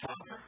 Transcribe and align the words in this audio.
Father 0.00 0.47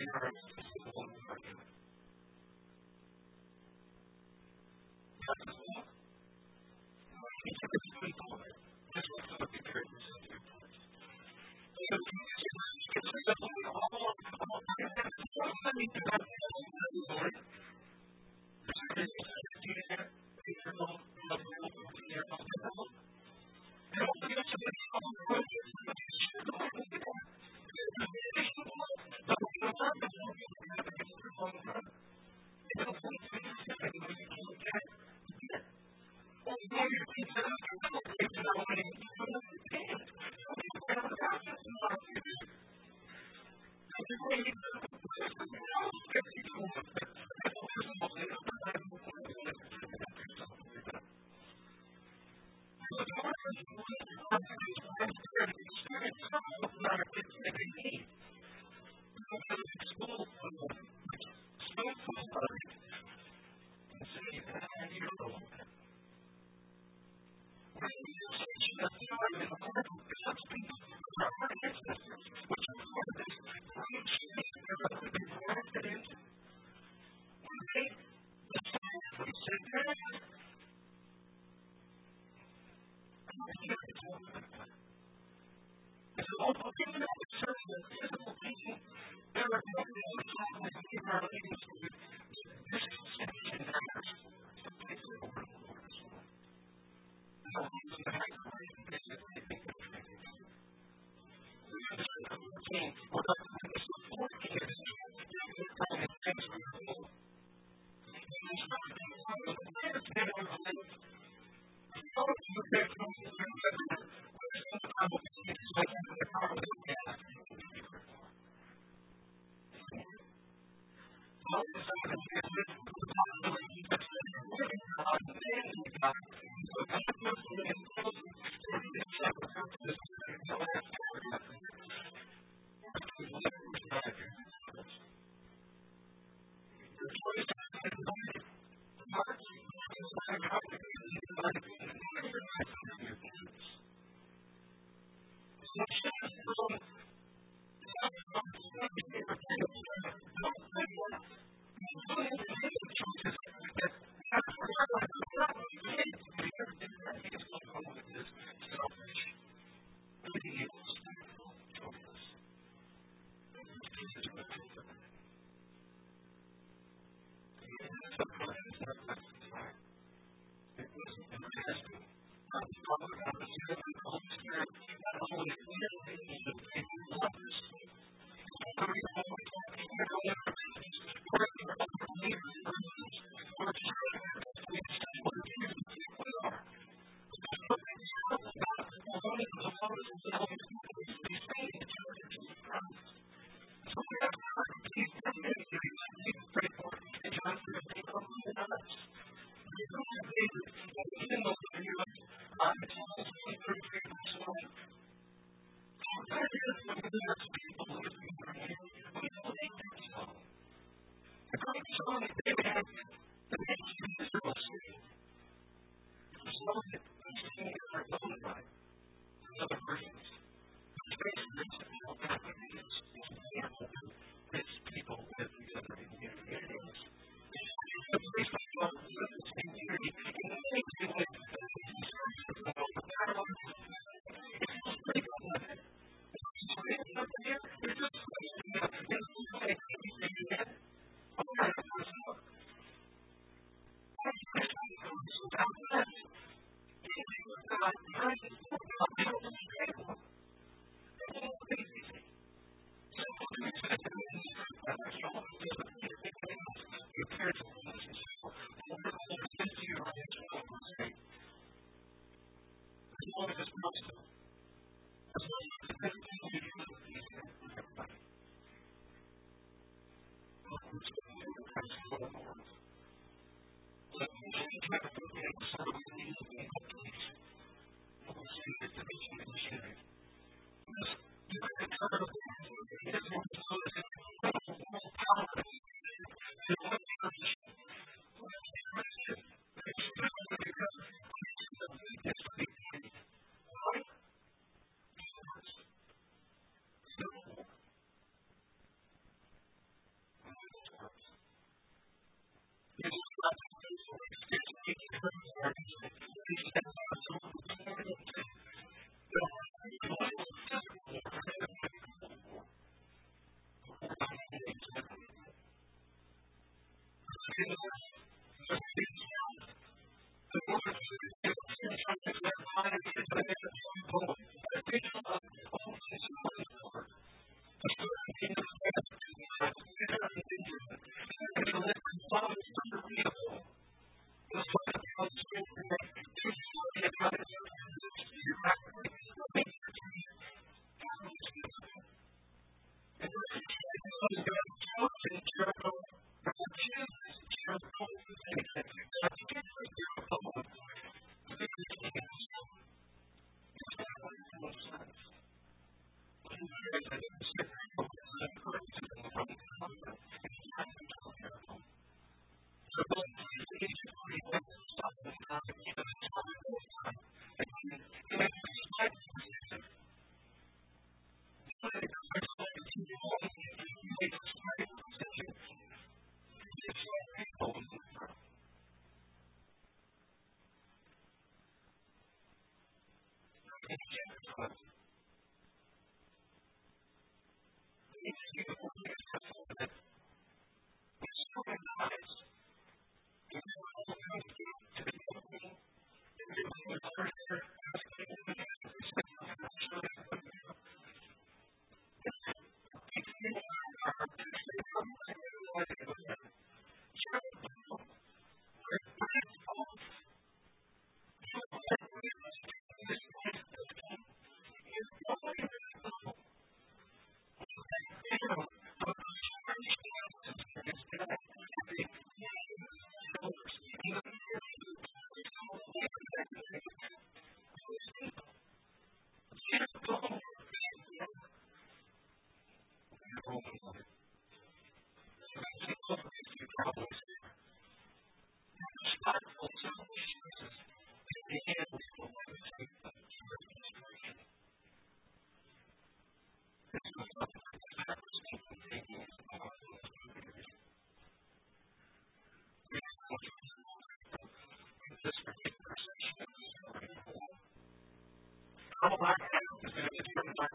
in 0.00 0.08
our 0.14 0.32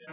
Yeah. 0.00 0.12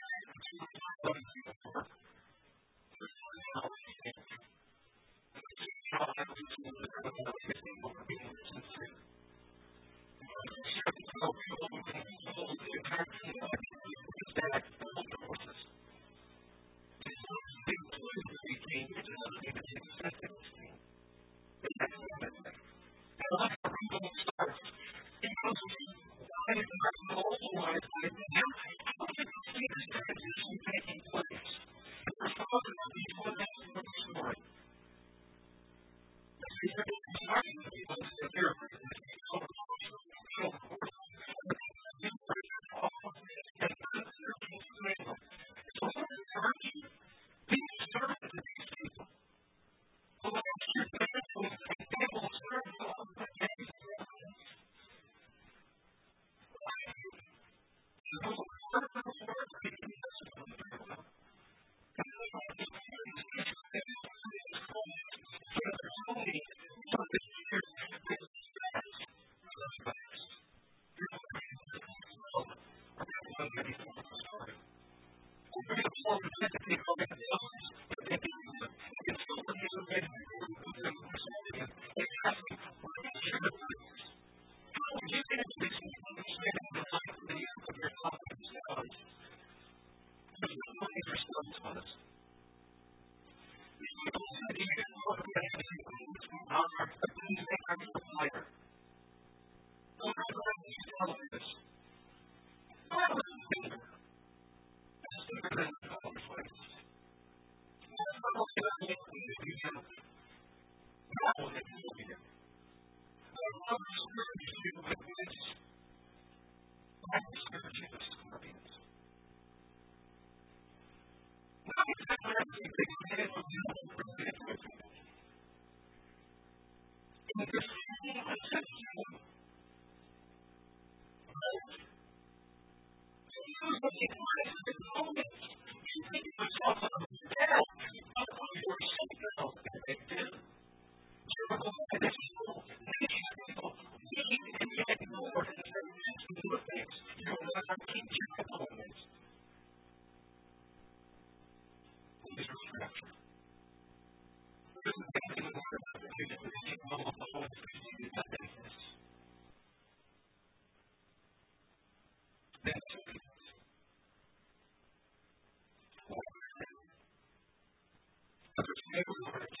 everywhere 169.01 169.60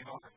Enoch 0.00 0.32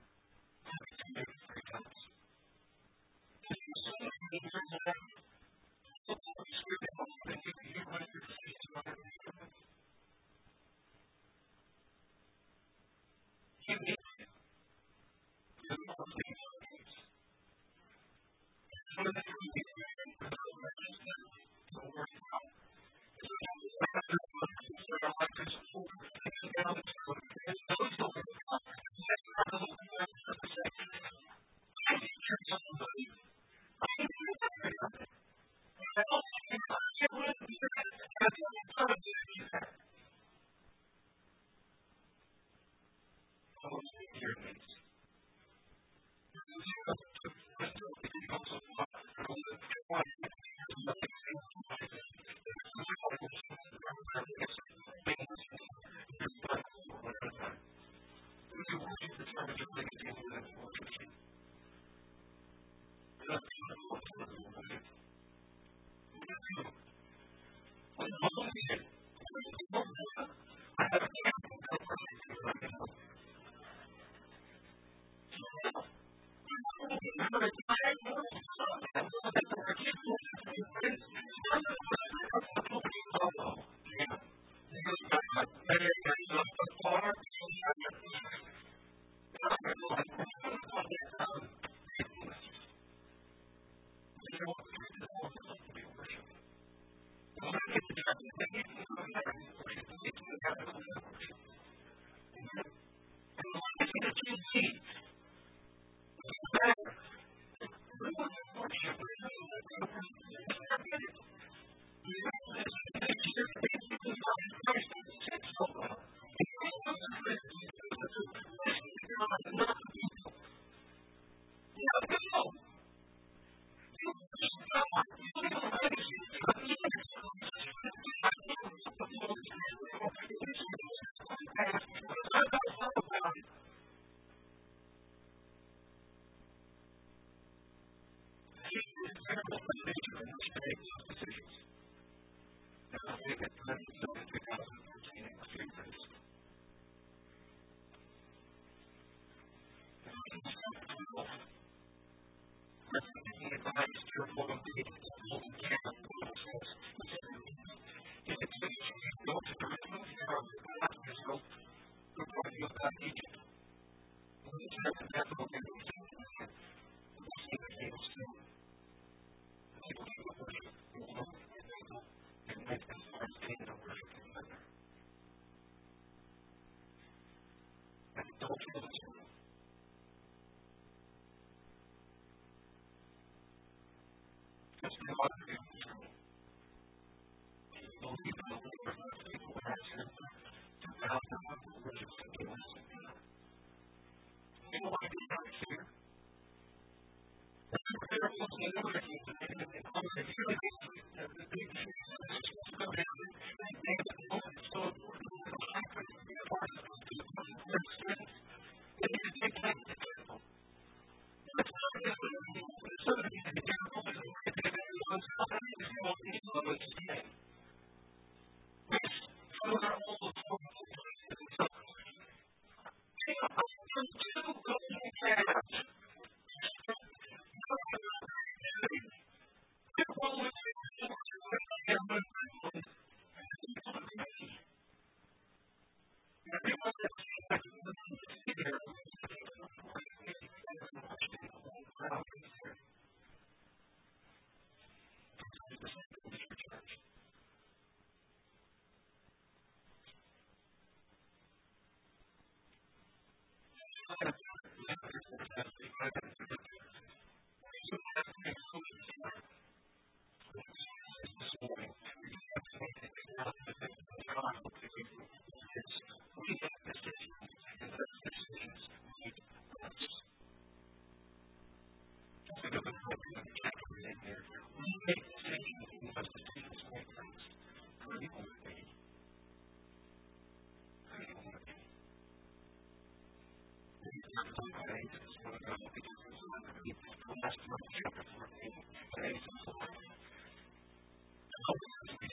kind 254.10 254.29
of 254.33 254.48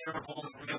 terrible 0.07 0.43
real 0.67 0.79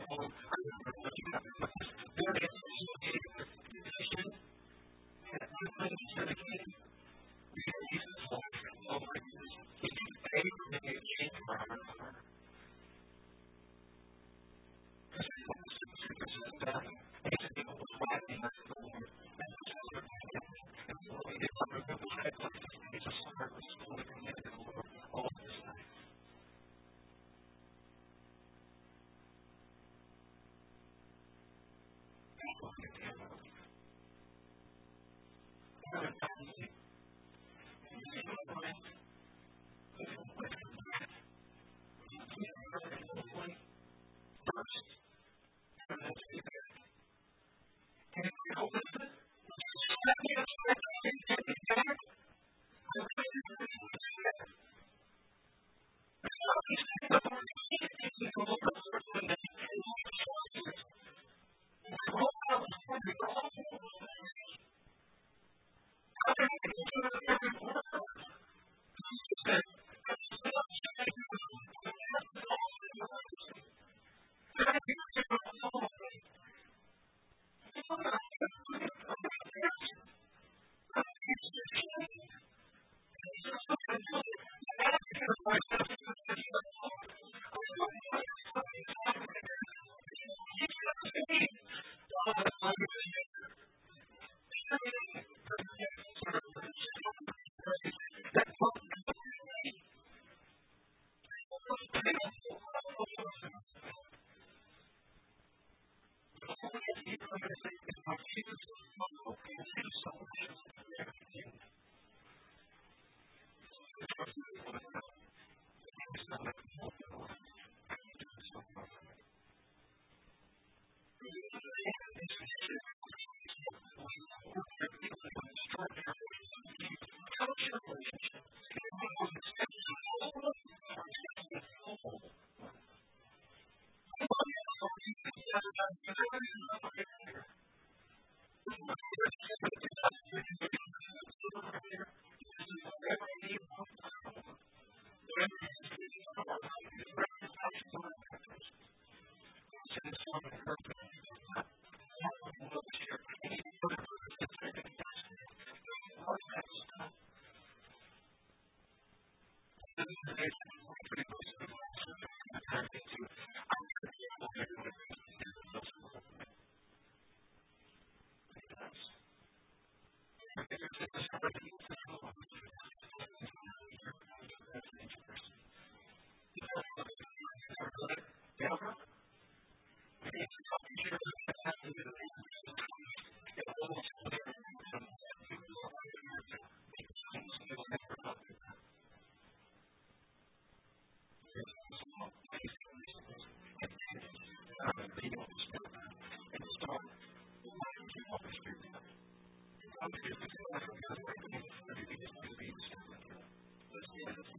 Jesus 204.04 204.57